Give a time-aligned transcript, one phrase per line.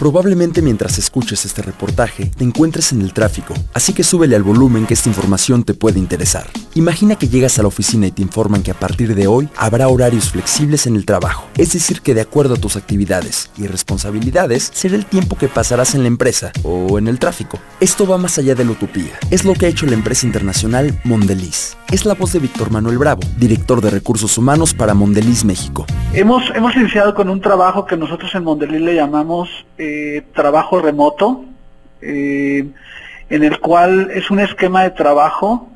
[0.00, 4.86] Probablemente mientras escuches este reportaje te encuentres en el tráfico, así que súbele al volumen
[4.86, 6.46] que esta información te puede interesar.
[6.76, 9.88] Imagina que llegas a la oficina y te informan que a partir de hoy habrá
[9.88, 14.70] horarios flexibles en el trabajo, es decir que de acuerdo a tus actividades y responsabilidades
[14.72, 17.58] será el tiempo que pasarás en la empresa o en el tráfico.
[17.80, 20.96] Esto va más allá de la utopía, es lo que ha hecho la empresa internacional
[21.02, 21.76] Mondeliz.
[21.90, 25.86] Es la voz de Víctor Manuel Bravo, director de recursos humanos para Mondeliz México.
[26.12, 31.44] Hemos, iniciado con un trabajo que nosotros en Mondeliz le llamamos eh, trabajo remoto,
[32.00, 32.64] eh,
[33.28, 35.69] en el cual es un esquema de trabajo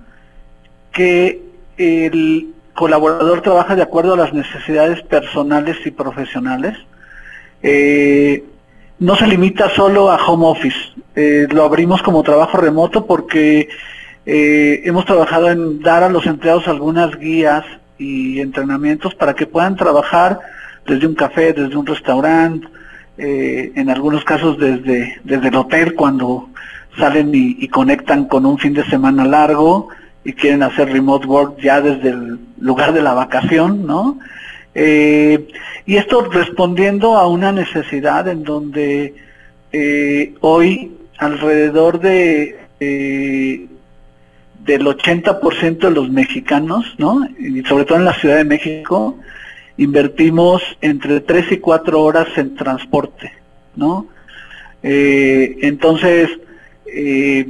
[0.95, 1.43] que
[1.77, 6.79] el colaborador trabaja de acuerdo a las necesidades personales y profesionales.
[7.63, 8.45] Eh,
[8.99, 10.79] no se limita solo a home office,
[11.51, 13.69] lo abrimos como trabajo remoto porque
[14.25, 17.65] hemos trabajado en dar a los empleados algunas guías
[17.99, 20.39] y entrenamientos para que puedan trabajar
[20.87, 22.67] desde un café, desde un restaurante,
[23.17, 26.49] eh, en algunos casos desde, desde el hotel cuando
[26.99, 29.89] salen y, conectan con un fin de semana largo
[30.25, 34.19] y quieren hacer remote work ya desde el lugar de la vacación, ¿no?
[34.75, 35.49] Eh,
[35.87, 39.15] y esto respondiendo a una necesidad en donde
[39.73, 42.59] eh, hoy alrededor de
[44.65, 47.27] del 80% de los mexicanos, ¿no?
[47.39, 49.19] Y sobre todo en la Ciudad de México,
[49.77, 53.33] invertimos entre 3 y 4 horas en transporte,
[53.77, 54.07] ¿no?
[54.83, 56.31] Eh, entonces,
[56.87, 57.47] eh,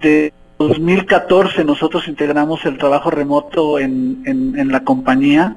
[0.00, 5.56] de 2014 nosotros integramos el trabajo remoto en, en, la compañía,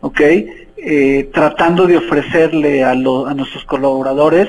[0.00, 0.20] ¿ok?
[0.20, 4.48] Eh, tratando de ofrecerle a, a nuestros colaboradores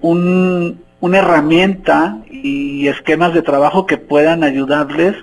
[0.00, 5.16] un, una herramienta y esquemas de trabajo que puedan ayudarles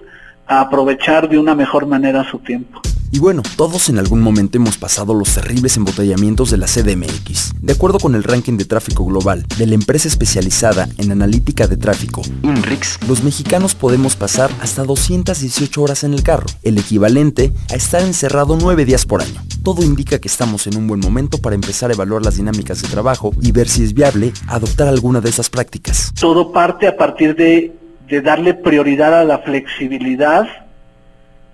[0.47, 2.81] a aprovechar de una mejor manera su tiempo.
[3.11, 7.53] Y bueno, todos en algún momento hemos pasado los terribles embotellamientos de la CDMX.
[7.61, 11.77] De acuerdo con el ranking de tráfico global de la empresa especializada en analítica de
[11.77, 17.75] tráfico, INRIX, los mexicanos podemos pasar hasta 218 horas en el carro, el equivalente a
[17.75, 19.41] estar encerrado 9 días por año.
[19.63, 22.87] Todo indica que estamos en un buen momento para empezar a evaluar las dinámicas de
[22.87, 26.11] trabajo y ver si es viable adoptar alguna de esas prácticas.
[26.19, 27.75] Todo parte a partir de,
[28.07, 30.47] de darle prioridad a la flexibilidad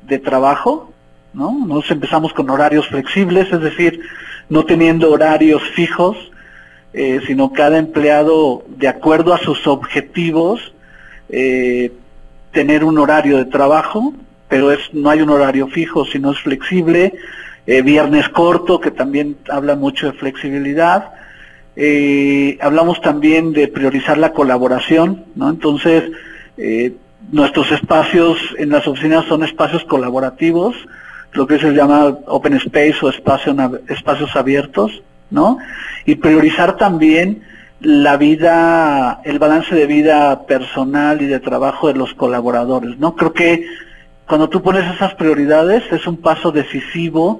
[0.07, 0.91] de trabajo
[1.33, 1.65] ¿no?
[1.65, 4.01] Nos empezamos con horarios flexibles, es decir,
[4.49, 6.17] no teniendo horarios fijos,
[6.93, 10.73] eh, sino cada empleado, de acuerdo a sus objetivos,
[11.29, 11.93] eh,
[12.51, 14.13] tener un horario de trabajo,
[14.49, 17.13] pero es, no hay un horario fijo, sino es flexible,
[17.65, 21.11] eh, viernes corto, que también habla mucho de flexibilidad,
[22.59, 25.49] hablamos también de priorizar la colaboración, ¿no?
[25.49, 26.03] Entonces,
[27.31, 30.75] nuestros espacios en las oficinas son espacios colaborativos,
[31.33, 33.55] lo que se llama open space o espacio,
[33.87, 35.57] espacios abiertos, ¿no?
[36.05, 37.43] Y priorizar también
[37.79, 43.15] la vida, el balance de vida personal y de trabajo de los colaboradores, ¿no?
[43.15, 43.65] Creo que
[44.27, 47.39] cuando tú pones esas prioridades es un paso decisivo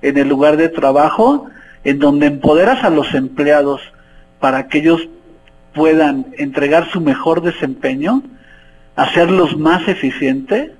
[0.00, 1.46] en el lugar de trabajo,
[1.84, 3.80] en donde empoderas a los empleados
[4.40, 5.08] para que ellos
[5.74, 8.22] puedan entregar su mejor desempeño,
[8.96, 10.70] hacerlos más eficientes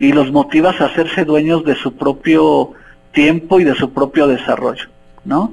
[0.00, 2.72] y los motivas a hacerse dueños de su propio
[3.12, 4.86] tiempo y de su propio desarrollo,
[5.24, 5.52] ¿no?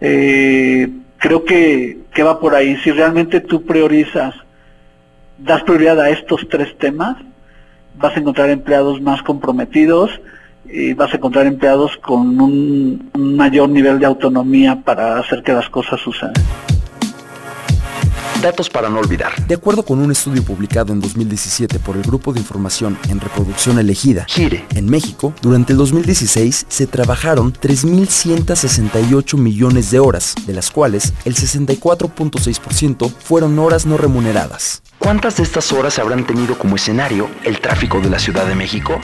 [0.00, 2.76] Eh, creo que, que va por ahí.
[2.84, 4.34] Si realmente tú priorizas,
[5.38, 7.16] das prioridad a estos tres temas,
[7.96, 10.20] vas a encontrar empleados más comprometidos
[10.70, 15.54] y vas a encontrar empleados con un, un mayor nivel de autonomía para hacer que
[15.54, 16.34] las cosas sucedan.
[18.42, 19.34] Datos para no olvidar.
[19.48, 23.80] De acuerdo con un estudio publicado en 2017 por el Grupo de Información en Reproducción
[23.80, 30.70] Elegida, GIRE, en México, durante el 2016 se trabajaron 3.168 millones de horas, de las
[30.70, 34.82] cuales el 64.6% fueron horas no remuneradas.
[34.98, 39.00] ¿Cuántas de estas horas habrán tenido como escenario el tráfico de la Ciudad de México?